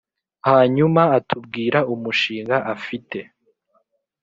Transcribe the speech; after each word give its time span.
hanyuma 0.47 1.01
atubwira 1.17 1.79
umushinga 1.93 2.55
afite 2.73 3.19